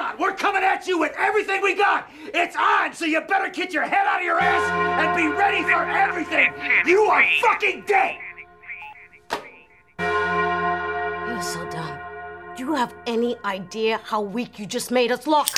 on. 0.00 0.18
We're 0.18 0.34
coming 0.34 0.62
at 0.62 0.86
you 0.86 0.98
with 0.98 1.12
everything 1.18 1.60
we 1.62 1.74
got. 1.74 2.10
It's 2.34 2.56
on, 2.56 2.94
so 2.94 3.04
you 3.04 3.20
better 3.20 3.50
get 3.50 3.72
your 3.72 3.82
head 3.82 4.06
out 4.06 4.20
of 4.20 4.24
your 4.24 4.40
ass 4.40 4.70
and 5.04 5.16
be 5.16 5.28
ready 5.28 5.62
for 5.62 5.84
everything. 5.84 6.52
You 6.86 7.02
are 7.02 7.24
fucking 7.40 7.84
dead. 7.86 8.16
You're 11.28 11.42
so 11.42 11.68
dumb. 11.70 11.98
Do 12.56 12.64
you 12.64 12.74
have 12.74 12.94
any 13.06 13.36
idea 13.44 14.00
how 14.04 14.20
weak 14.20 14.58
you 14.58 14.66
just 14.66 14.90
made 14.90 15.12
us 15.12 15.26
look? 15.26 15.48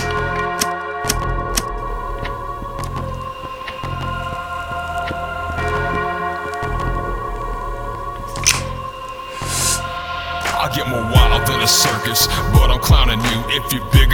I 10.54 10.70
get 10.74 10.88
more 10.88 11.02
wild 11.02 11.46
than 11.46 11.60
a 11.60 11.66
circus, 11.66 12.28
but 12.52 12.70
I'm 12.70 12.78
clowning 12.78 13.18
you. 13.18 13.42
If 13.48 13.72
you're 13.72 13.84
bigger, 13.90 14.11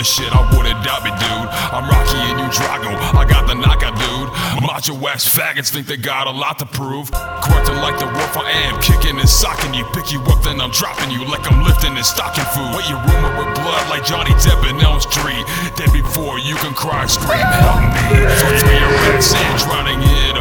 Shit. 0.00 0.32
I 0.32 0.40
wouldn't 0.56 0.80
doubt 0.80 1.04
me, 1.04 1.12
dude. 1.20 1.48
I'm 1.76 1.84
Rocky 1.84 2.16
and 2.32 2.40
you 2.40 2.48
Drago. 2.48 2.88
I 3.12 3.28
got 3.28 3.44
the 3.44 3.52
knockout, 3.52 3.92
dude. 4.00 4.32
Macho 4.64 4.96
ass 5.04 5.28
faggots 5.28 5.68
think 5.68 5.86
they 5.86 6.00
got 6.00 6.26
a 6.26 6.32
lot 6.32 6.58
to 6.60 6.66
prove. 6.66 7.12
Grunting 7.44 7.76
like 7.84 8.00
the 8.00 8.08
wolf 8.08 8.32
I 8.32 8.48
am, 8.64 8.80
kicking 8.80 9.20
and 9.20 9.28
socking 9.28 9.76
you. 9.76 9.84
Pick 9.92 10.08
you 10.08 10.24
up, 10.32 10.40
then 10.40 10.56
I'm 10.56 10.72
dropping 10.72 11.12
you 11.12 11.28
like 11.28 11.44
I'm 11.52 11.60
lifting 11.68 11.92
and 11.92 12.06
stocking 12.06 12.48
food. 12.56 12.80
Wet 12.80 12.88
your 12.88 12.96
rumor 12.96 13.44
with 13.44 13.52
blood 13.60 13.84
like 13.92 14.00
Johnny 14.08 14.32
Depp 14.40 14.64
in 14.72 14.80
Elm 14.80 15.04
Street. 15.04 15.44
Then 15.76 15.92
before 15.92 16.40
you 16.40 16.56
can 16.64 16.72
cry, 16.72 17.04
scream, 17.04 17.44
help 17.60 17.84
me. 17.92 18.24
So 18.40 18.48
throw 18.56 18.72
your 18.72 18.92
rats 19.04 19.36
in, 19.36 19.52
drowning 19.60 20.00
in. 20.00 20.39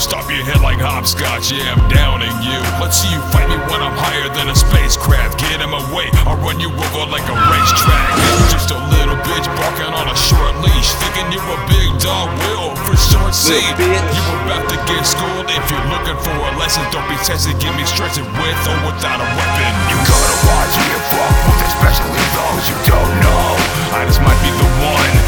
Stop 0.00 0.32
your 0.32 0.40
head 0.48 0.64
like 0.64 0.80
hopscotch, 0.80 1.52
yeah, 1.52 1.76
I'm 1.76 1.84
downing 1.92 2.32
you. 2.40 2.56
Let's 2.80 3.04
see 3.04 3.12
you 3.12 3.20
fight 3.28 3.44
me 3.52 3.60
when 3.68 3.84
I'm 3.84 3.92
higher 3.92 4.32
than 4.32 4.48
a 4.48 4.56
spacecraft. 4.56 5.36
Get 5.36 5.60
him 5.60 5.76
away, 5.76 6.08
I'll 6.24 6.40
run 6.40 6.56
you 6.56 6.72
over 6.72 7.04
like 7.12 7.28
a 7.28 7.36
racetrack. 7.36 8.08
Just 8.48 8.72
a 8.72 8.80
little 8.96 9.20
bitch 9.28 9.44
barking 9.60 9.92
on 9.92 10.08
a 10.08 10.16
short 10.16 10.56
leash. 10.64 10.96
Thinking 11.04 11.28
you're 11.36 11.44
a 11.44 11.60
big 11.68 11.92
dog, 12.00 12.32
will 12.48 12.72
for 12.88 12.96
short 12.96 13.36
C. 13.36 13.60
You 13.60 14.24
about 14.48 14.64
to 14.72 14.80
get 14.88 15.04
schooled 15.04 15.52
if 15.52 15.64
you're 15.68 15.88
looking 15.92 16.16
for 16.16 16.32
a 16.32 16.52
lesson. 16.56 16.80
Don't 16.88 17.04
be 17.12 17.20
tested, 17.20 17.60
give 17.60 17.76
me 17.76 17.84
stress 17.84 18.16
it 18.16 18.24
with 18.40 18.60
or 18.72 18.78
without 18.88 19.20
a 19.20 19.28
weapon. 19.36 19.72
You 19.92 20.00
gotta 20.08 20.36
watch 20.48 20.74
me 20.80 20.88
and 20.96 21.04
fuck 21.12 21.34
with, 21.44 21.60
especially 21.76 22.24
those 22.40 22.64
you 22.72 22.76
don't 22.88 23.14
know. 23.20 23.46
I 23.92 24.08
just 24.08 24.24
might 24.24 24.40
be 24.40 24.48
the 24.48 24.68
one. 24.80 25.19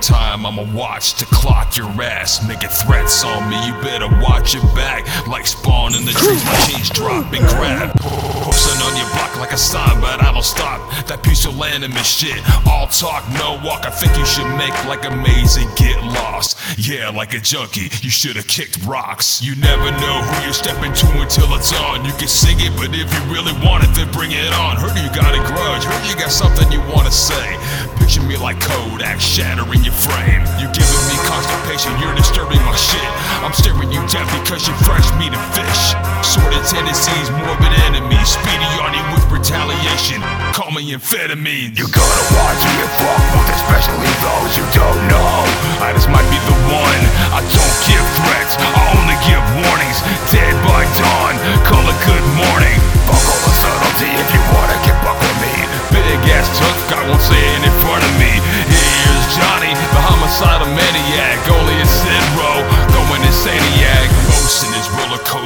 Time. 0.00 0.46
I'ma 0.46 0.64
watch 0.74 1.14
to 1.14 1.24
clock 1.26 1.76
your 1.76 1.90
ass. 2.02 2.46
Making 2.46 2.70
threats 2.70 3.24
on 3.24 3.48
me, 3.48 3.56
you 3.66 3.72
better 3.82 4.08
watch 4.22 4.54
your 4.54 4.64
back. 4.74 5.06
Like 5.26 5.46
spawn 5.46 5.94
in 5.94 6.04
the 6.04 6.12
trees, 6.12 6.44
my 6.44 6.56
chains 6.66 6.90
drop 6.90 7.32
and 7.32 7.46
grab. 7.48 8.39
Posting 8.40 8.80
on 8.82 8.96
your 8.96 9.08
block 9.12 9.36
like 9.36 9.52
a 9.52 9.58
sign, 9.58 10.00
but 10.00 10.22
I 10.24 10.32
don't 10.32 10.42
stop. 10.42 10.80
That 11.06 11.22
pusillanimous 11.22 12.08
shit. 12.08 12.40
All 12.66 12.86
talk, 12.88 13.22
no 13.36 13.60
walk. 13.62 13.84
I 13.84 13.90
think 13.90 14.16
you 14.16 14.24
should 14.24 14.48
make 14.56 14.72
like 14.88 15.04
a 15.04 15.10
amazing, 15.20 15.68
get 15.76 15.98
lost. 16.16 16.56
Yeah, 16.78 17.10
like 17.10 17.34
a 17.34 17.40
junkie, 17.40 17.90
you 18.00 18.10
should've 18.10 18.46
kicked 18.46 18.78
rocks. 18.86 19.42
You 19.42 19.56
never 19.56 19.90
know 20.00 20.16
who 20.22 20.36
you're 20.44 20.56
stepping 20.56 20.92
to 20.94 21.06
until 21.20 21.52
it's 21.54 21.72
on. 21.74 22.04
You 22.04 22.12
can 22.14 22.28
sing 22.28 22.56
it, 22.60 22.72
but 22.78 22.94
if 22.94 23.10
you 23.10 23.22
really 23.28 23.52
want 23.66 23.84
it, 23.84 23.92
then 23.94 24.10
bring 24.12 24.32
it 24.32 24.52
on. 24.54 24.76
Heard 24.76 24.96
you 24.96 25.10
got 25.10 25.34
a 25.34 25.42
grudge, 25.44 25.84
heard 25.84 26.04
you 26.08 26.16
got 26.16 26.30
something 26.30 26.70
you 26.70 26.80
wanna 26.94 27.10
say. 27.10 27.58
Picture 27.98 28.22
me 28.22 28.36
like 28.36 28.60
Kodak 28.60 29.20
shattering 29.20 29.82
your 29.84 29.94
frame. 29.94 30.42
You're 30.56 30.72
giving 30.72 31.04
me 31.10 31.16
constipation, 31.26 31.92
you're 32.00 32.14
disturbing 32.14 32.62
my 32.62 32.76
shit. 32.76 33.10
I'm 33.44 33.52
staring 33.52 33.90
you 33.90 34.02
down 34.08 34.26
because 34.40 34.66
you're 34.66 34.80
fresh 34.86 35.06
meat 35.18 35.34
and 35.34 35.46
fish. 35.52 35.82
Sordid 36.22 36.64
tendencies, 36.64 37.28
morbid 37.34 37.74
enemies. 37.86 37.99
Speedy 38.30 38.70
on 38.78 38.94
you 38.94 39.02
with 39.10 39.26
retaliation. 39.26 40.22
Call 40.54 40.70
me 40.70 40.86
amphetamine. 40.94 41.74
You 41.74 41.90
gotta 41.90 42.24
watch 42.38 42.62
me 42.62 42.74
and 42.78 42.92
fuck 43.02 43.18
with, 43.34 43.58
especially 43.58 44.06
those 44.22 44.54
you 44.54 44.62
don't 44.70 45.02
know. 45.10 45.42
I 45.82 45.90
just 45.90 46.06
might 46.06 46.22
be 46.30 46.38
the 46.46 46.54
one. 46.70 47.02
I 47.34 47.42
don't 47.42 47.76
give 47.90 48.06
threats, 48.22 48.54
I 48.54 48.82
only 48.94 49.18
give 49.26 49.42
warnings. 49.66 49.98
Dead 50.30 50.54
by 50.62 50.86
dawn, 50.94 51.34
call 51.66 51.82
it 51.82 51.98
good 52.06 52.26
morning. 52.38 52.78
Fuck 53.10 53.18
all 53.18 53.42
the 53.42 53.50
subtlety 53.50 54.14
if 54.14 54.28
you 54.30 54.42
wanna 54.54 54.78
get 54.86 54.94
buck 55.02 55.18
with 55.18 55.38
me. 55.42 55.54
Big 55.90 56.22
ass 56.30 56.46
tough 56.54 56.78
I 56.94 57.02
won't 57.10 57.18
say 57.18 57.34
it 57.34 57.69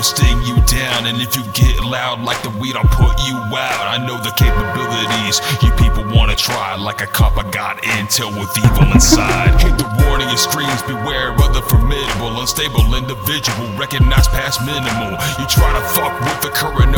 coasting 0.05 0.43
you 0.43 0.57
down, 0.67 1.07
and 1.07 1.17
if 1.23 1.35
you 1.35 1.43
get 1.53 1.81
loud 1.83 2.21
like 2.21 2.41
the 2.43 2.51
weed, 2.61 2.77
I'll 2.77 2.85
put 2.85 3.17
you 3.25 3.37
out. 3.57 3.87
I 3.89 3.97
know 3.97 4.21
the 4.21 4.35
capabilities 4.37 5.41
you 5.65 5.73
people 5.81 6.05
wanna 6.13 6.37
try. 6.37 6.77
Like 6.77 7.01
a 7.01 7.07
cop, 7.07 7.39
I 7.39 7.49
got 7.51 7.81
intel 7.83 8.29
with 8.39 8.53
evil 8.59 8.93
inside. 8.93 9.57
Hate 9.63 9.79
the 9.79 9.89
warning 10.05 10.29
and 10.29 10.39
screams, 10.39 10.83
beware 10.83 11.33
of 11.33 11.55
the 11.55 11.63
formidable, 11.73 12.39
unstable 12.41 12.95
individual. 12.95 13.65
Recognize 13.81 14.29
past 14.29 14.61
minimal. 14.67 15.17
You 15.41 15.47
try 15.49 15.73
to 15.73 15.85
fuck 15.97 16.13
with 16.21 16.41
the 16.43 16.53
current 16.53 16.94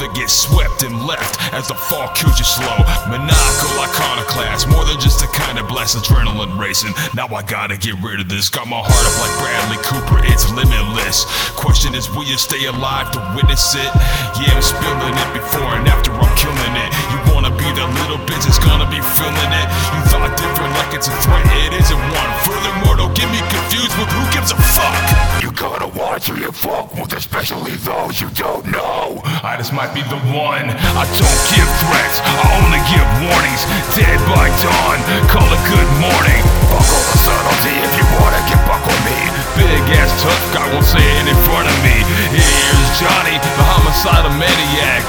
that 0.00 0.16
gets 0.16 0.32
swept 0.32 0.80
and 0.80 0.96
left 1.04 1.36
as 1.52 1.68
the 1.68 1.76
fall 1.76 2.08
kills 2.16 2.40
you 2.40 2.48
slow. 2.48 2.76
Maniacal 3.12 3.72
iconoclast, 3.84 4.64
more 4.72 4.84
than 4.88 4.96
just 4.96 5.20
a 5.20 5.28
kind 5.36 5.60
of 5.60 5.68
blast 5.68 5.96
adrenaline 5.96 6.56
racing. 6.56 6.96
Now 7.12 7.28
I 7.28 7.44
gotta 7.44 7.76
get 7.76 8.00
rid 8.00 8.18
of 8.20 8.28
this. 8.32 8.48
Got 8.48 8.66
my 8.66 8.80
heart 8.80 9.04
up 9.04 9.16
like 9.20 9.34
Bradley 9.44 9.80
Cooper, 9.84 10.24
it's 10.24 10.48
limitless. 10.56 11.28
Question 11.52 11.92
is, 11.92 12.08
will 12.16 12.24
you 12.24 12.40
stay 12.40 12.64
alive 12.64 13.12
to 13.12 13.20
witness 13.36 13.76
it? 13.76 13.92
Yeah, 14.40 14.56
I'm 14.56 14.64
spilling 14.64 15.16
it 15.16 15.30
before 15.36 15.76
and 15.76 15.84
after 15.84 16.16
I'm 16.16 16.32
killing 16.32 16.74
it. 16.80 16.90
You 17.12 17.18
wanna 17.36 17.52
be 17.52 17.68
the 17.76 17.84
little 18.00 18.20
bitch 18.24 18.48
that's 18.48 18.58
gonna 18.58 18.88
be 18.88 19.04
feeling 19.20 19.52
it. 19.52 19.68
You 19.92 20.00
thought 20.08 20.32
different 20.40 20.72
like 20.80 20.96
it's 20.96 21.12
a 21.12 21.14
threat, 21.20 21.44
it 21.68 21.76
isn't 21.76 22.00
one. 22.00 22.30
Furthermore, 22.48 22.89
get 23.20 23.28
me 23.28 23.40
confused 23.52 23.92
with 24.00 24.08
who 24.08 24.24
gives 24.32 24.50
a 24.52 24.56
fuck. 24.56 24.96
You 25.44 25.52
gotta 25.52 25.88
watch 25.92 26.28
who 26.28 26.40
you 26.40 26.52
fuck 26.52 26.96
with, 26.96 27.12
especially 27.12 27.76
those 27.84 28.16
you 28.16 28.32
don't 28.32 28.64
know. 28.72 29.20
I 29.44 29.60
just 29.60 29.76
might 29.76 29.92
be 29.92 30.00
the 30.08 30.20
one. 30.32 30.72
I 30.72 31.04
don't 31.04 31.40
give 31.52 31.70
threats, 31.84 32.24
I 32.24 32.44
only 32.56 32.80
give 32.88 33.08
warnings. 33.28 33.62
Dead 33.92 34.16
by 34.24 34.48
dawn, 34.64 34.98
call 35.28 35.48
it 35.52 35.62
good 35.68 35.90
morning. 36.00 36.40
Fuck 36.72 36.88
all 36.96 37.04
the 37.12 37.18
subtlety 37.20 37.76
if 37.84 37.92
you 38.00 38.06
wanna 38.16 38.40
get 38.48 38.60
buck 38.64 38.80
with 38.88 39.02
me. 39.04 39.18
Big 39.60 39.84
ass 40.00 40.16
tough 40.24 40.44
guy 40.56 40.64
won't 40.72 40.88
say 40.88 41.04
it 41.20 41.28
in 41.28 41.36
front 41.44 41.68
of 41.68 41.76
me. 41.84 42.00
Here's 42.32 42.88
Johnny, 42.96 43.36
the 43.36 43.64
homicidal 43.68 44.32
maniac. 44.40 45.04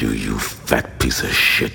you, 0.00 0.10
you 0.10 0.38
fat 0.38 0.98
piece 0.98 1.22
of 1.22 1.32
shit. 1.32 1.72